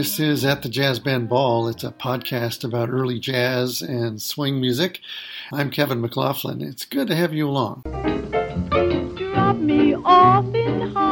[0.00, 1.68] This is At the Jazz Band Ball.
[1.68, 5.00] It's a podcast about early jazz and swing music.
[5.52, 6.62] I'm Kevin McLaughlin.
[6.62, 7.82] It's good to have you along.
[9.14, 11.09] Drop me off in Harlem,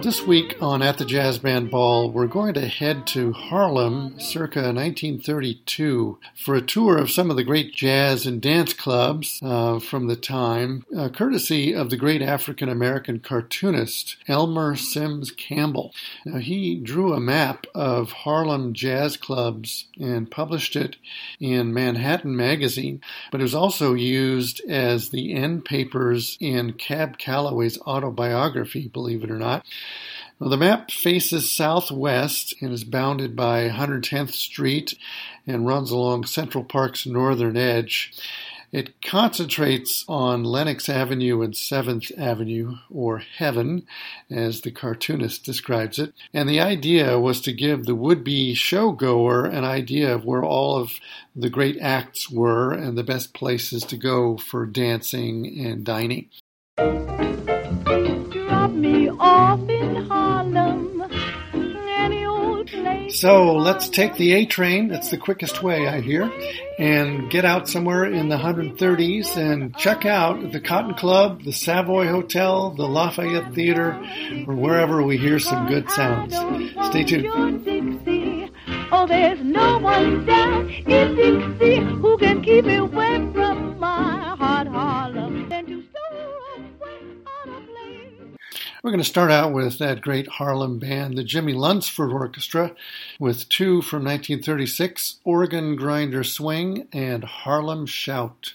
[0.00, 4.18] Well, this week on At the Jazz Band Ball, we're going to head to Harlem
[4.18, 9.78] circa 1932 for a tour of some of the great jazz and dance clubs uh,
[9.78, 15.92] from the time, uh, courtesy of the great African American cartoonist Elmer Simms Campbell.
[16.24, 20.96] Now, he drew a map of Harlem jazz clubs and published it
[21.40, 27.78] in Manhattan Magazine, but it was also used as the end papers in Cab Calloway's
[27.82, 29.66] autobiography, believe it or not.
[30.40, 34.94] The map faces southwest and is bounded by 110th Street
[35.46, 38.12] and runs along Central Park's northern edge.
[38.72, 43.84] It concentrates on Lenox Avenue and 7th Avenue, or Heaven,
[44.30, 46.14] as the cartoonist describes it.
[46.32, 50.76] And the idea was to give the would be showgoer an idea of where all
[50.76, 51.00] of
[51.34, 56.28] the great acts were and the best places to go for dancing and dining.
[63.10, 64.88] So let's take the A train.
[64.88, 66.30] That's the quickest way, I hear,
[66.78, 72.06] and get out somewhere in the 130s and check out the Cotton Club, the Savoy
[72.06, 74.00] Hotel, the Lafayette Theater,
[74.46, 76.34] or wherever we hear some good sounds.
[76.88, 77.26] Stay tuned.
[78.92, 84.66] Oh, there's no one down in Dixie who can keep me away from my hot
[84.66, 85.39] Harlem.
[88.82, 92.74] We're going to start out with that great Harlem band, the Jimmy Lunceford Orchestra,
[93.18, 98.54] with two from 1936 Organ Grinder Swing and Harlem Shout.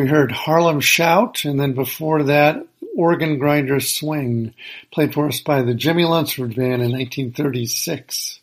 [0.00, 2.66] We heard Harlem Shout, and then before that,
[2.96, 4.54] Organ Grinder Swing,
[4.90, 8.40] played for us by the Jimmy Lunceford Band in 1936.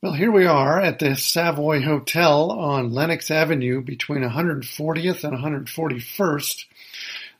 [0.00, 6.64] Well, here we are at the Savoy Hotel on Lenox Avenue between 140th and 141st.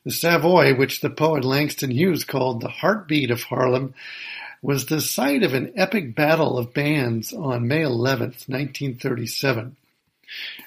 [0.03, 3.95] The Savoy, which the poet Langston Hughes called the heartbeat of Harlem,
[4.61, 9.77] was the site of an epic battle of bands on May 11th, 1937.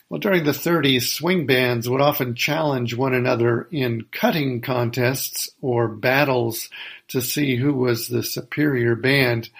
[0.10, 5.88] Well, during the 30s, swing bands would often challenge one another in cutting contests or
[5.88, 6.68] battles
[7.10, 9.52] to see who was the superior band.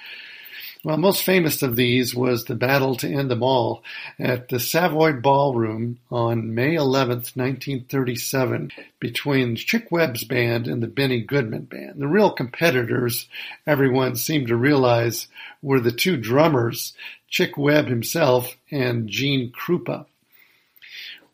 [0.84, 3.84] Well, most famous of these was the battle to end them all
[4.18, 11.22] at the Savoy Ballroom on May 11, 1937, between Chick Webb's band and the Benny
[11.22, 12.00] Goodman band.
[12.00, 13.28] The real competitors,
[13.68, 15.28] everyone seemed to realize,
[15.62, 16.94] were the two drummers,
[17.28, 20.08] Chick Webb himself and Gene Krupa.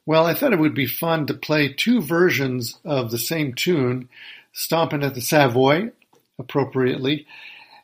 [0.07, 4.07] Well, I thought it would be fun to play two versions of the same tune,
[4.53, 5.91] Stompin' at the Savoy,
[6.37, 7.25] appropriately,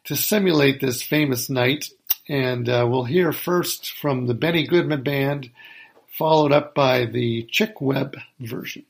[0.04, 1.90] to simulate this famous night.
[2.30, 5.50] And uh, we'll hear first from the Benny Goodman Band,
[6.16, 8.86] followed up by the Chick Webb version.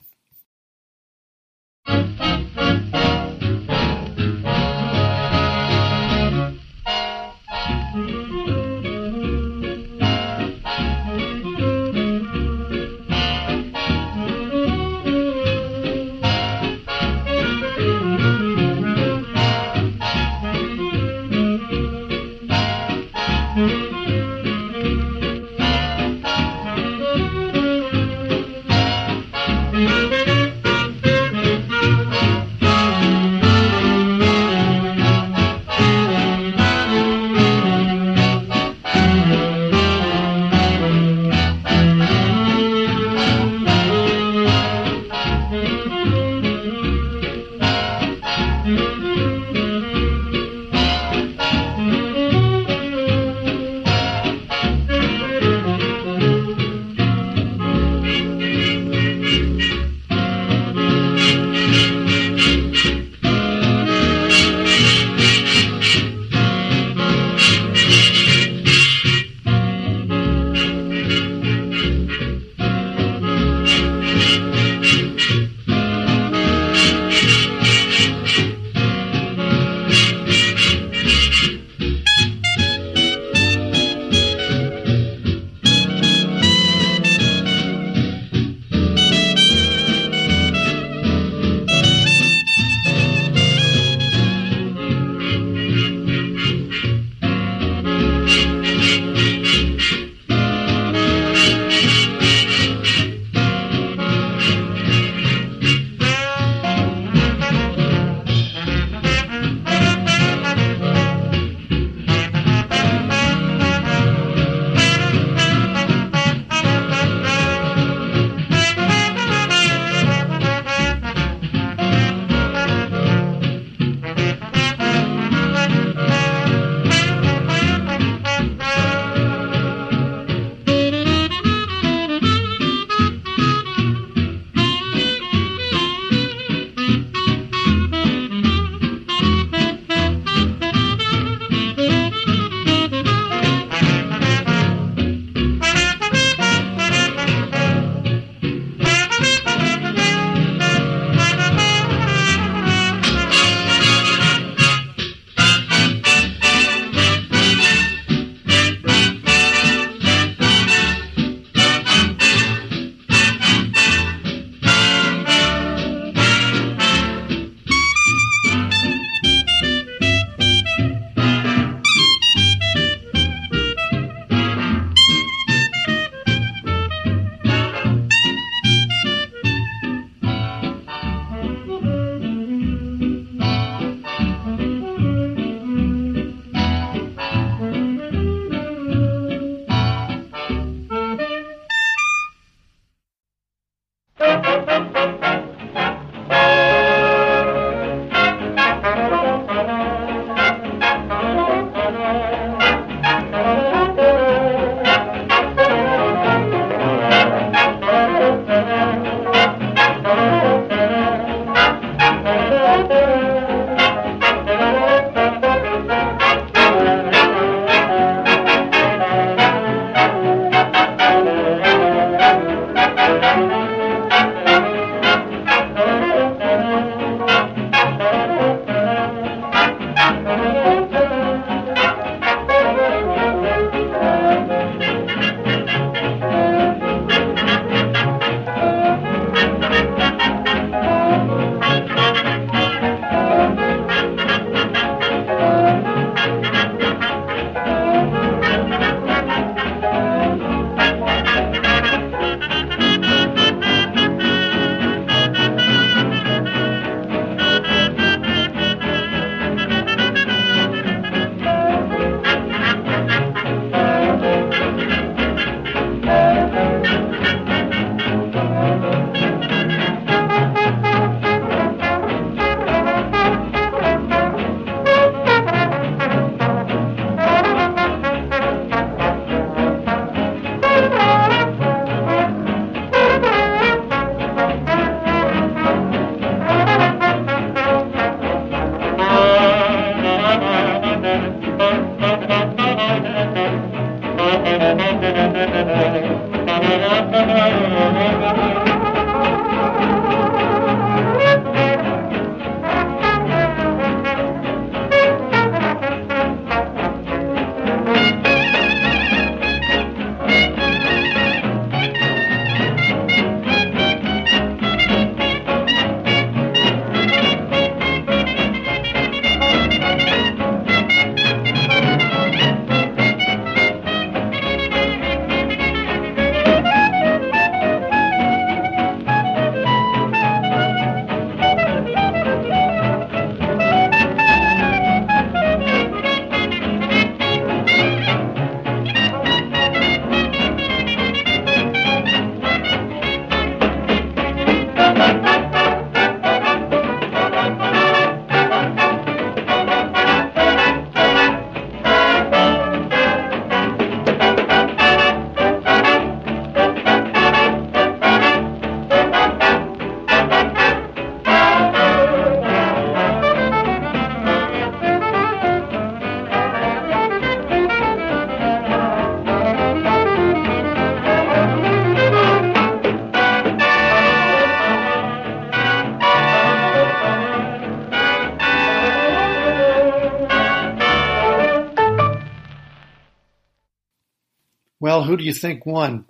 [385.01, 386.05] Well, who do you think won?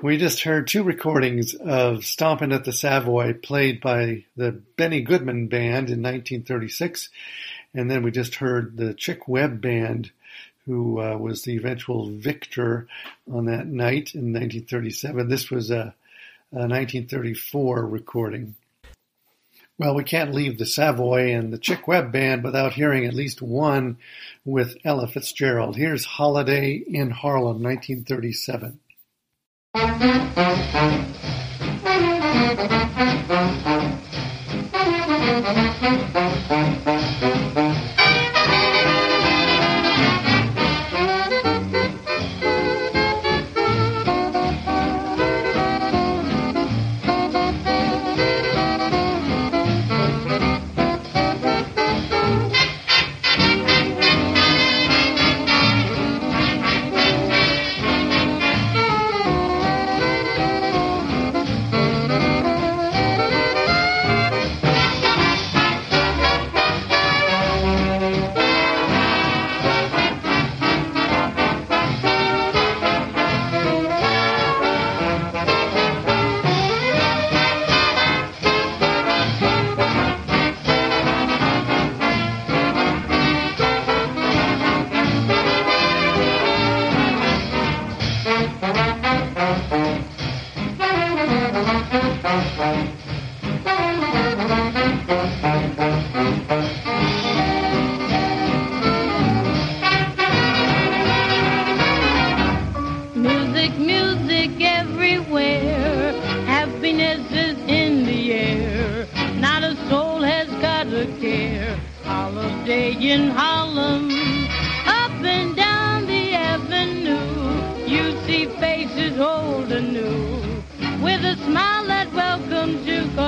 [0.00, 5.48] We just heard two recordings of Stompin' at the Savoy played by the Benny Goodman
[5.48, 7.10] Band in 1936,
[7.74, 10.12] and then we just heard the Chick Webb Band,
[10.64, 12.88] who uh, was the eventual victor
[13.30, 15.28] on that night in 1937.
[15.28, 15.94] This was a,
[16.52, 18.54] a 1934 recording.
[19.78, 23.40] Well, we can't leave the Savoy and the Chick Webb Band without hearing at least
[23.40, 23.96] one
[24.44, 25.76] with Ella Fitzgerald.
[25.76, 28.78] Here's Holiday in Harlem, 1937.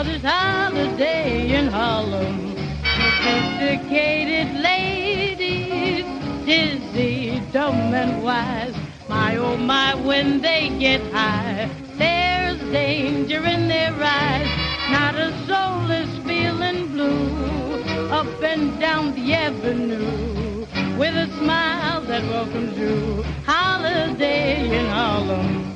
[0.04, 2.54] Cause holiday in Harlem.
[2.98, 6.04] Sophisticated ladies.
[6.44, 8.74] Dizzy, dumb and wise.
[9.08, 14.46] My oh my, when they get high, there's danger in their eyes.
[14.90, 17.82] Not a soul is feeling blue.
[18.10, 20.66] Up and down the avenue,
[20.98, 23.24] with a smile that welcomes you.
[23.46, 25.74] Holiday in Harlem.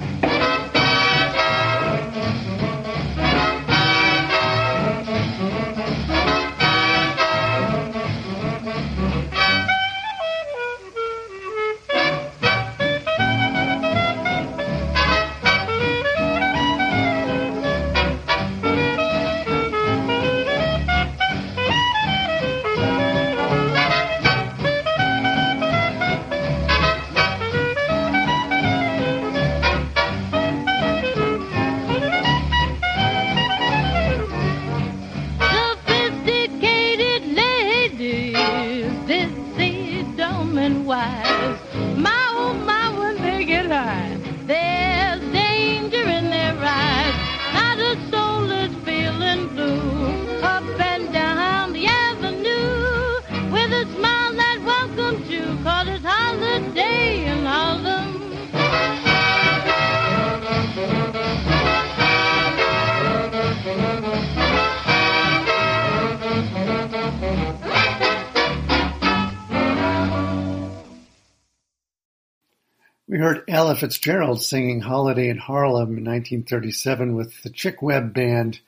[73.58, 78.60] Ella Fitzgerald singing Holiday in Harlem in 1937 with the Chick Webb Band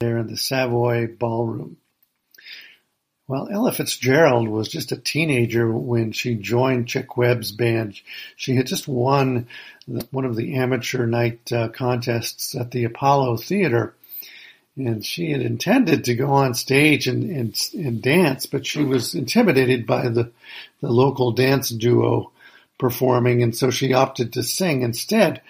[0.00, 1.78] there in the Savoy Ballroom.
[3.26, 7.98] Well, Ella Fitzgerald was just a teenager when she joined Chick Webb's band.
[8.36, 9.48] She had just won
[10.10, 13.94] one of the amateur night uh, contests at the Apollo Theater.
[14.76, 19.14] And she had intended to go on stage and, and, and dance, but she was
[19.14, 20.32] intimidated by the,
[20.82, 22.30] the local dance duo
[22.78, 25.40] performing, and so she opted to sing instead.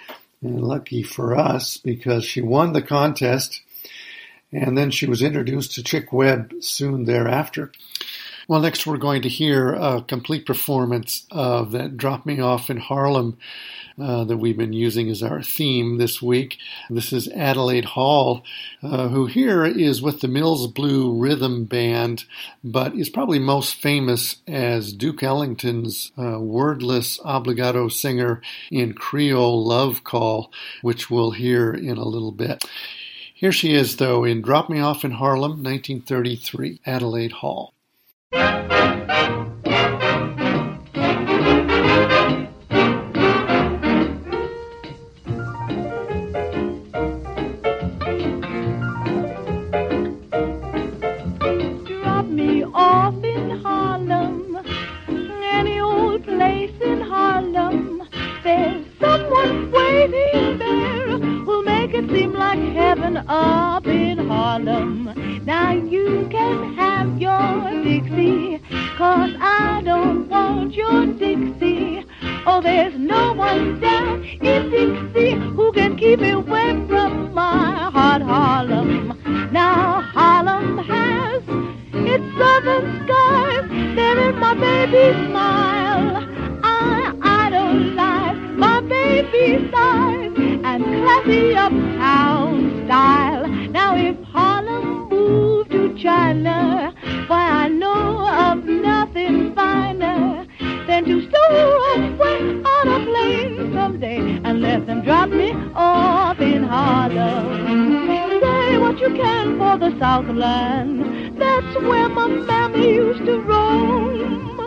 [0.42, 3.62] And lucky for us, because she won the contest,
[4.52, 7.72] and then she was introduced to Chick Webb soon thereafter.
[8.46, 12.76] Well, next we're going to hear a complete performance of that Drop Me Off in
[12.76, 13.38] Harlem
[14.00, 16.58] uh, that we've been using as our theme this week.
[16.90, 18.42] This is Adelaide Hall,
[18.82, 22.24] uh, who here is with the Mills Blue Rhythm Band,
[22.62, 30.04] but is probably most famous as Duke Ellington's uh, wordless obligato singer in Creole Love
[30.04, 30.50] Call,
[30.82, 32.64] which we'll hear in a little bit.
[33.34, 37.74] Here she is, though, in Drop Me Off in Harlem, 1933, Adelaide Hall.
[63.26, 65.42] Harlem.
[65.44, 68.60] Now you can have your Dixie,
[68.96, 72.04] cause I don't want your Dixie.
[72.46, 78.22] Oh, there's no one down in Dixie who can keep me away from my hot
[78.22, 79.18] Harlem.
[79.52, 81.42] Now Harlem has
[81.94, 86.28] its southern skies, there in my baby's smile.
[86.62, 90.32] I idolize my baby's eyes
[90.64, 92.63] and classy uptown
[92.94, 93.48] style.
[93.78, 96.94] Now if Harlem moved to China,
[97.26, 98.04] why I know
[98.46, 100.46] of nothing finer
[100.86, 101.56] than to store
[102.04, 102.38] away
[102.74, 108.08] on a plane someday and let them drop me off in Harlem.
[108.42, 110.94] Say what you can for the Southland.
[111.42, 114.60] That's where my mammy used to roam.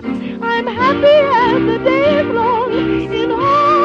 [0.52, 2.72] I'm happy as the day long
[3.22, 3.77] in Harlem.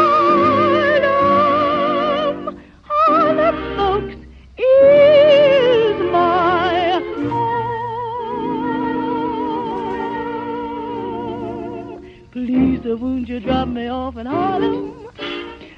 [13.03, 15.09] Won't you drop me off in Harlem?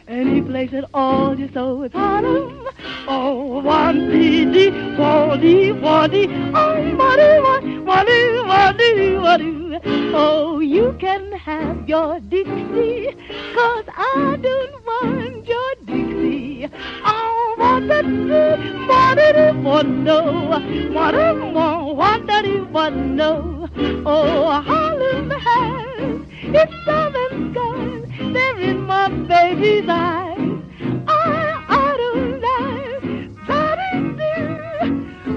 [0.07, 2.69] Any place at all, just so it's Harlem.
[3.09, 9.81] Oh, one D D, four D, four D, oh, waddy, waddy, um, waddy, waddy, waddy.
[10.15, 13.17] Oh, you can have your Dixie,
[13.55, 16.69] cause I don't want your Dixie.
[17.03, 18.05] I want that
[18.87, 20.61] what it want no,
[20.93, 23.71] what I want, what that it want no.
[24.05, 30.39] Oh, Harlem has its southern skies, they're in my baby's eyes.
[31.07, 34.87] I idolize, da-dee-doo,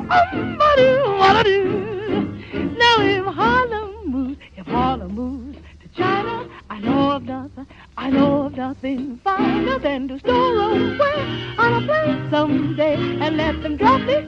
[0.10, 2.76] um-ba-doo, what-a-doo.
[2.78, 7.68] Now if Harlem moves, if Harlem moves to China, I know of nothing,
[7.98, 13.62] I know of nothing finer than to store away on a plane someday and let
[13.64, 14.27] them drop me,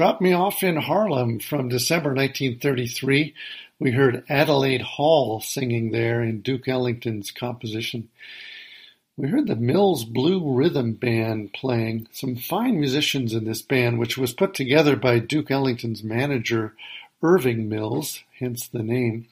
[0.00, 3.34] Drop Me Off in Harlem from December 1933.
[3.78, 8.08] We heard Adelaide Hall singing there in Duke Ellington's composition.
[9.18, 12.08] We heard the Mills Blue Rhythm Band playing.
[12.12, 16.74] Some fine musicians in this band, which was put together by Duke Ellington's manager,
[17.22, 19.26] Irving Mills, hence the name.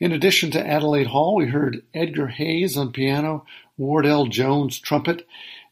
[0.00, 3.44] In addition to Adelaide Hall, we heard Edgar Hayes on piano,
[3.76, 5.26] Wardell Jones trumpet,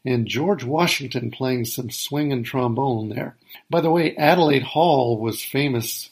[0.05, 3.35] and George Washington playing some swing and trombone there.
[3.69, 6.09] By the way, Adelaide Hall was famous.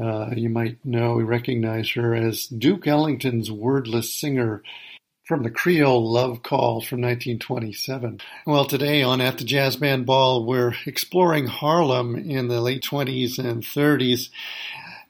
[0.00, 4.62] Uh, you might know, recognize her as Duke Ellington's wordless singer
[5.24, 8.20] from the Creole Love Call from 1927.
[8.46, 13.38] Well, today on At the Jazz Band Ball, we're exploring Harlem in the late 20s
[13.38, 14.28] and 30s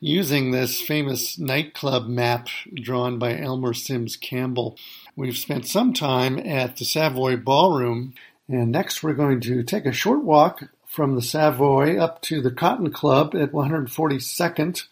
[0.01, 4.77] using this famous nightclub map drawn by Elmer Simms Campbell.
[5.17, 8.15] We've spent some time at the Savoy Ballroom,
[8.49, 12.51] and next we're going to take a short walk from the Savoy up to the
[12.51, 14.85] Cotton Club at 142nd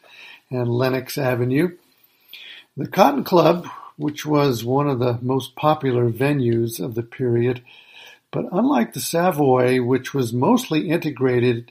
[0.51, 1.77] and Lenox Avenue.
[2.77, 7.63] The Cotton Club which was one of the most popular venues of the period.
[8.31, 11.71] But unlike the Savoy, which was mostly integrated,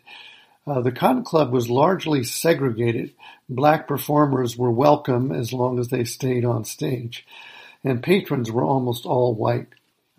[0.66, 3.14] the Cotton Club was largely segregated.
[3.50, 7.26] Black performers were welcome as long as they stayed on stage,
[7.84, 9.68] and patrons were almost all white.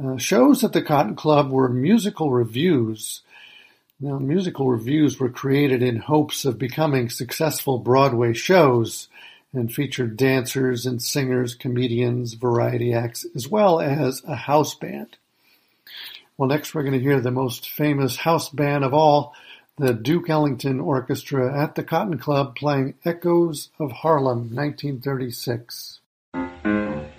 [0.03, 3.23] Uh, shows at the Cotton Club were musical revues.
[4.01, 9.09] Now, musical revues were created in hopes of becoming successful Broadway shows
[9.53, 15.17] and featured dancers and singers, comedians, variety acts, as well as a house band.
[16.37, 19.33] Well, next we're going to hear the most famous house band of all,
[19.77, 26.01] the Duke Ellington Orchestra at the Cotton Club playing Echoes of Harlem, 1936.
[26.33, 27.14] Well,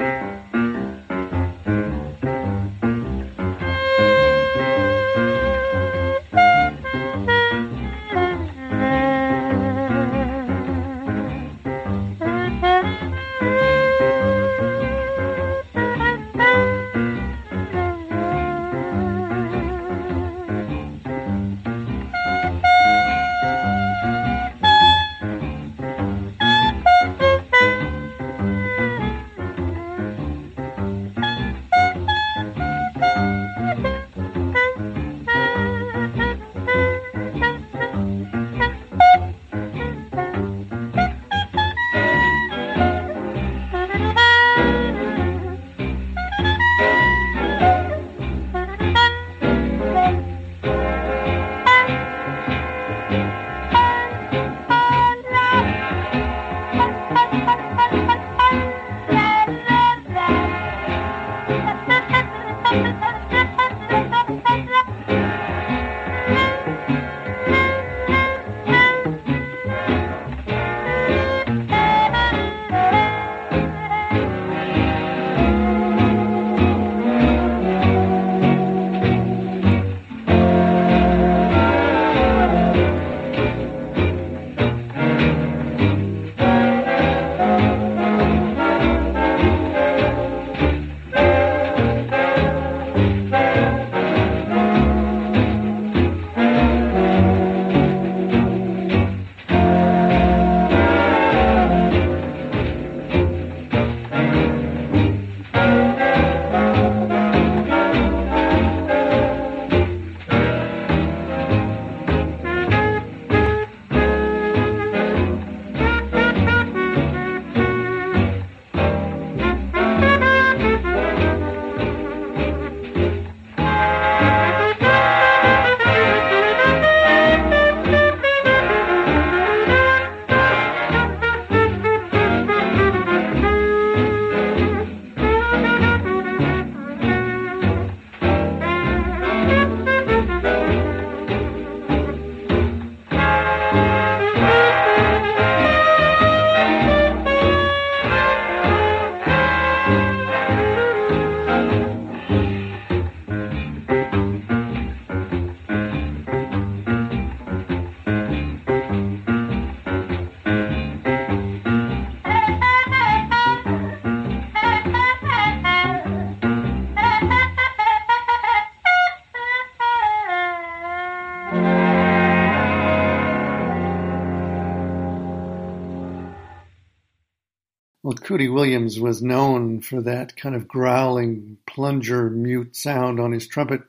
[178.25, 183.83] Cootie Williams was known for that kind of growling plunger mute sound on his trumpet.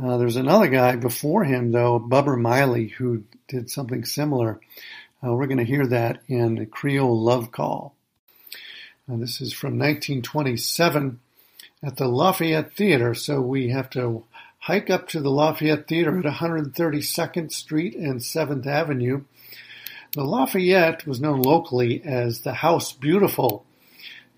[0.00, 4.60] Uh, there's another guy before him, though, Bubber Miley, who did something similar.
[5.24, 7.96] Uh, we're going to hear that in Creole Love Call.
[9.10, 11.18] Uh, this is from 1927
[11.82, 14.24] at the Lafayette Theater, so we have to
[14.60, 19.24] hike up to the Lafayette Theater at 132nd Street and 7th Avenue
[20.14, 23.64] the Lafayette was known locally as the House Beautiful.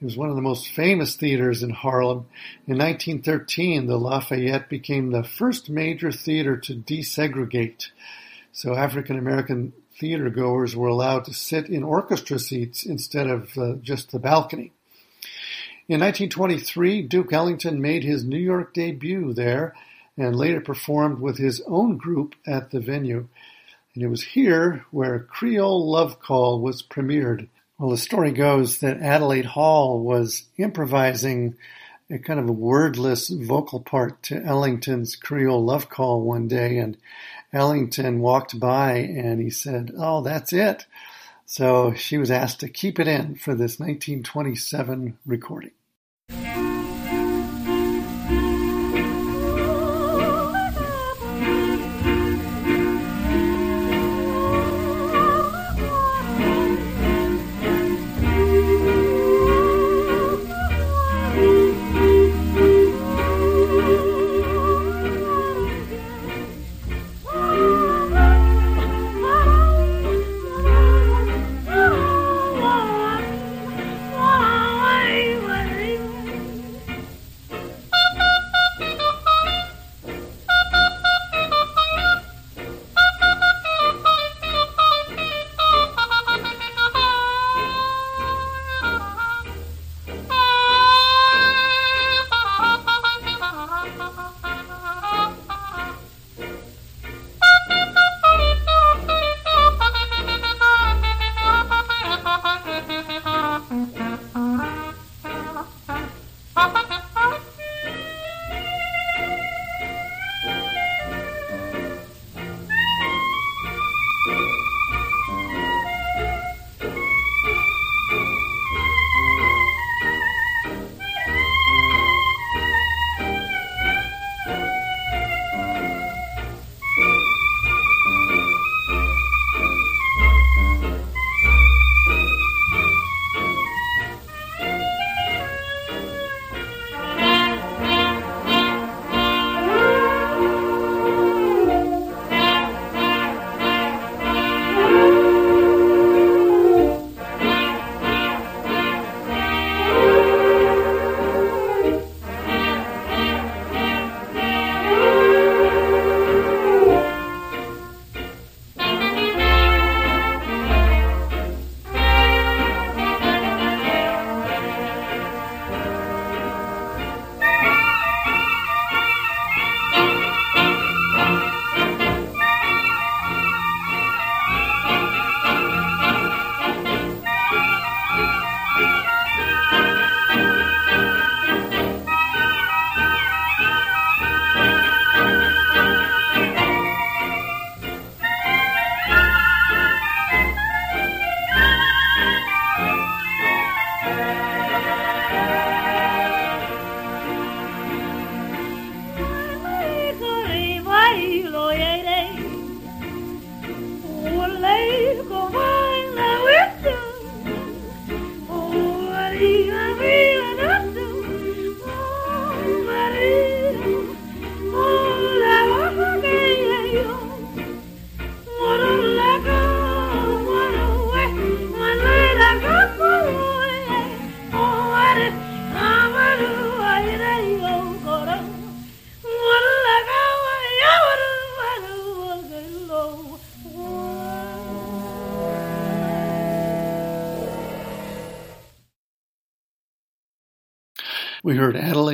[0.01, 2.27] It was one of the most famous theaters in Harlem.
[2.69, 7.89] In 1913, the Lafayette became the first major theater to desegregate.
[8.53, 13.75] So African American theater goers were allowed to sit in orchestra seats instead of uh,
[13.83, 14.73] just the balcony.
[15.89, 19.75] In 1923, Duke Ellington made his New York debut there
[20.17, 23.27] and later performed with his own group at the venue
[23.95, 27.49] and it was here where Creole Love Call was premiered.
[27.79, 31.57] Well, the story goes that Adelaide Hall was improvising
[32.11, 36.97] a kind of a wordless vocal part to Ellington's Creole Love Call one day, and
[37.53, 40.87] Ellington walked by and he said, Oh, that's it.
[41.47, 45.71] So she was asked to keep it in for this 1927 recording.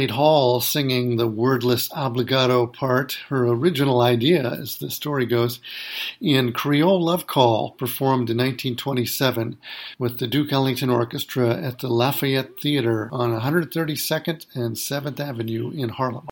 [0.09, 5.61] Hall singing the wordless obligato part, her original idea, as the story goes,
[6.19, 9.59] in Creole Love Call, performed in 1927
[9.99, 15.91] with the Duke Ellington Orchestra at the Lafayette Theater on 132nd and 7th Avenue in
[15.91, 16.29] Harlem.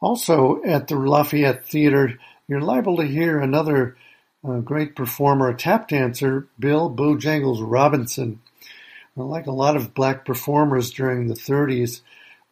[0.00, 3.98] Also at the Lafayette Theater, you're liable to hear another
[4.42, 8.40] uh, great performer, a tap dancer, Bill Bojangles Robinson.
[9.16, 12.00] Like a lot of black performers during the 30s,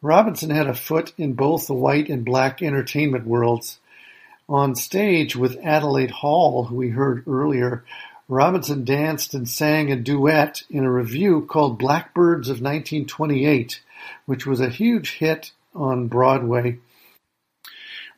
[0.01, 3.79] Robinson had a foot in both the white and black entertainment worlds.
[4.47, 7.83] On stage with Adelaide Hall, who we heard earlier,
[8.29, 13.81] Robinson danced and sang a duet in a revue called Blackbirds of 1928,
[14.25, 16.77] which was a huge hit on Broadway.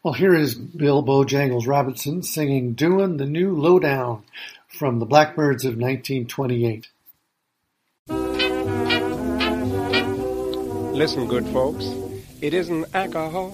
[0.03, 4.23] Well, here is Bill Bojangles Robinson singing Doin' the New Lowdown
[4.67, 6.89] from the Blackbirds of 1928.
[11.01, 11.83] Listen, good folks,
[12.41, 13.51] it isn't alcohol,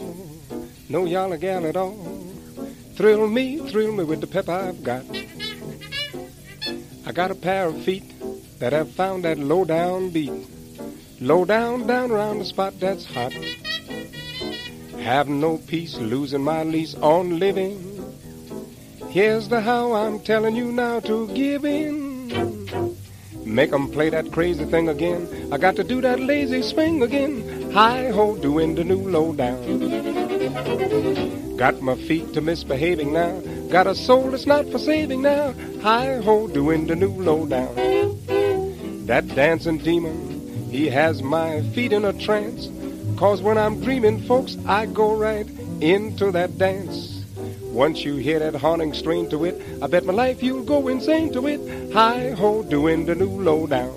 [0.90, 1.96] no yalla gal at all.
[2.96, 5.06] Thrill me, thrill me with the pep I've got.
[7.06, 8.04] I got a pair of feet
[8.60, 10.34] that have found that low down beat.
[11.22, 13.32] Low down, down around the spot that's hot.
[15.00, 17.80] Have no peace, losing my lease on living.
[19.08, 22.98] Here's the how I'm telling you now to give in.
[23.48, 25.26] Make 'em play that crazy thing again.
[25.52, 27.72] I got to do that lazy swing again.
[27.74, 29.64] Hi ho, doing the new low down.
[31.56, 33.42] Got my feet to misbehaving now.
[33.70, 35.54] Got a soul that's not for saving now.
[35.82, 37.74] Hi ho, doing the new low down.
[39.06, 42.70] That dancing demon, he has my feet in a trance.
[43.16, 45.48] Cause when I'm dreaming, folks, I go right
[45.80, 47.17] into that dance.
[47.78, 51.32] Once you hear that haunting strain to it, I bet my life you'll go insane
[51.34, 51.94] to it.
[51.94, 53.96] Hi ho, doing the new lowdown.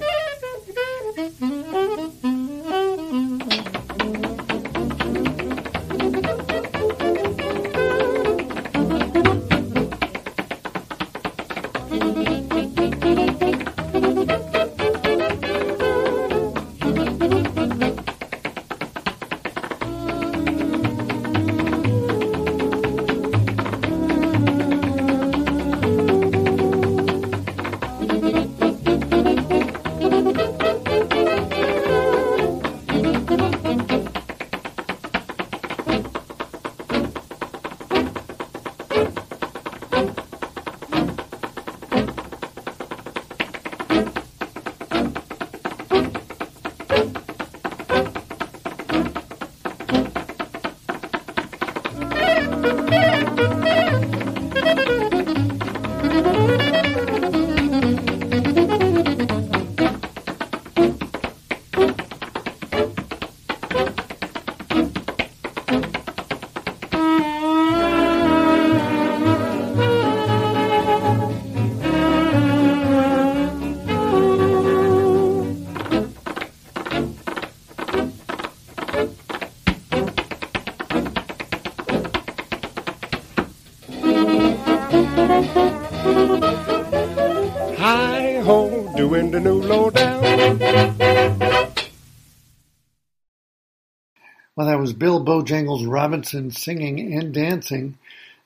[95.01, 97.97] Bill Bojangles Robinson singing and dancing,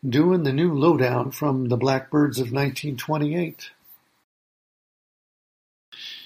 [0.08, 3.70] doing the new lowdown from the Blackbirds of 1928.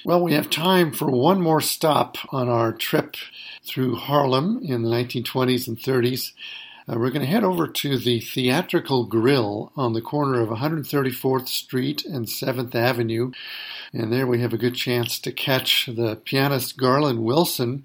[0.05, 3.16] Well, we have time for one more stop on our trip
[3.64, 6.33] through Harlem in the 1920s and 30s.
[6.89, 11.49] Uh, we're going to head over to the Theatrical Grill on the corner of 134th
[11.49, 13.30] Street and 7th Avenue.
[13.93, 17.84] And there we have a good chance to catch the pianist Garland Wilson,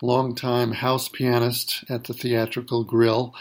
[0.00, 3.34] longtime house pianist at the Theatrical Grill,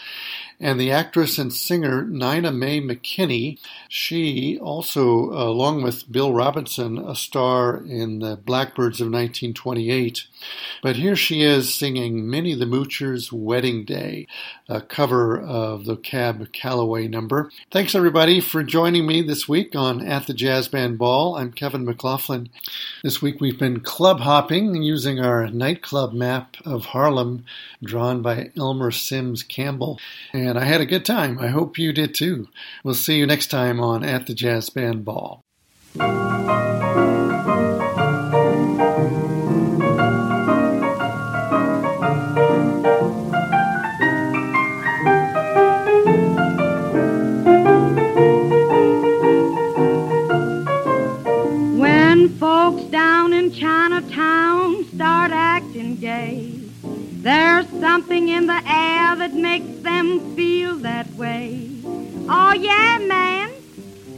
[0.60, 3.60] and the actress and singer Nina Mae McKinney.
[3.90, 10.26] She also, along with Bill Robinson, a star in the Blackbirds of 1928.
[10.82, 14.28] But here she is singing Minnie the Moocher's Wedding Day,
[14.68, 17.50] a cover of the Cab Calloway number.
[17.72, 21.38] Thanks everybody for joining me this week on At the Jazz Band Ball.
[21.38, 22.50] I'm Kevin McLaughlin.
[23.04, 27.46] This week we've been club hopping using our nightclub map of Harlem
[27.82, 30.00] drawn by Elmer Simms Campbell.
[30.34, 31.40] And I had a good time.
[31.40, 32.48] I hope you did too.
[32.84, 35.42] We'll see you next time on At the Jazz Band Ball.
[57.24, 61.70] There's something in the air that makes them feel that way.
[62.28, 63.50] Oh, yeah, man.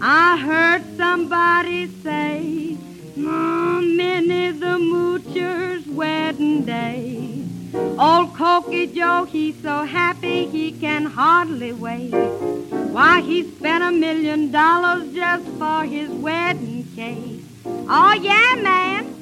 [0.01, 2.75] I heard somebody say,
[3.19, 7.43] oh, Minnie the Moocher's wedding day.
[7.75, 12.09] Old Cokey Joe, he's so happy he can hardly wait.
[12.11, 17.41] Why, he spent a million dollars just for his wedding cake.
[17.65, 19.13] Oh, yeah, man.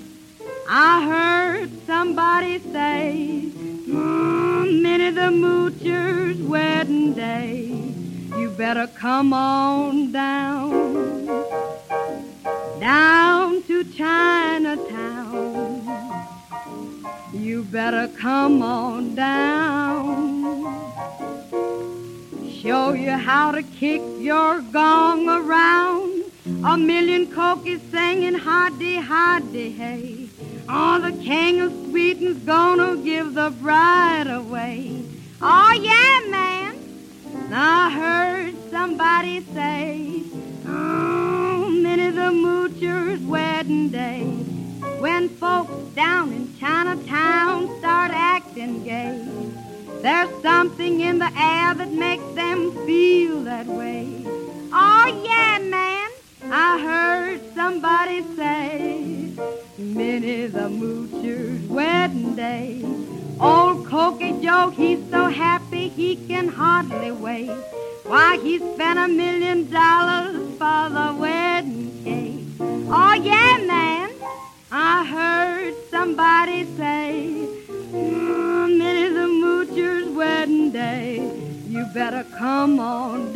[0.69, 3.49] I heard somebody say,
[3.93, 7.67] mm, Minnie the Moocher's wedding day.
[8.37, 11.25] You better come on down,
[12.79, 15.53] down to Chinatown.
[17.33, 20.63] You better come on down.
[22.61, 26.23] Show you how to kick your gong around.
[26.65, 30.22] A million cokies singing hoddy hoddy hey.
[30.69, 35.03] Oh, the king of Sweden's gonna give the bride away.
[35.41, 36.75] Oh, yeah, man.
[37.51, 40.23] I heard somebody say,
[40.65, 44.23] oh, Minnie the Moocher's wedding day.
[44.99, 49.27] When folks down in Chinatown start acting gay,
[50.01, 54.23] there's something in the air that makes them feel that way.
[54.71, 56.09] Oh, yeah, man.
[56.51, 59.31] I heard somebody say,
[59.77, 62.81] Minnie the Moocher's wedding day.
[63.39, 67.49] Old Cokey Joe, he's so happy he can hardly wait.
[68.05, 72.45] Why, he spent a million dollars for the wedding cake.
[72.59, 74.11] Oh, yeah, man.
[74.71, 81.17] I heard somebody say, mm, Minnie the Moocher's wedding day.
[81.67, 83.32] You better come on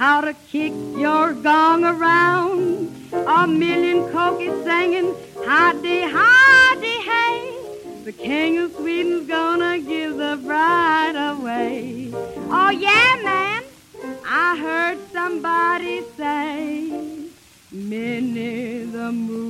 [0.00, 2.88] how to kick your gong around.
[3.12, 5.12] A million cokies singing,
[5.46, 8.02] hoddy, hoddy, hey.
[8.04, 12.10] The king of Sweden's gonna give the bride away.
[12.14, 13.62] Oh, yeah, man.
[14.24, 17.20] I heard somebody say,
[17.70, 19.49] Minnie the wedding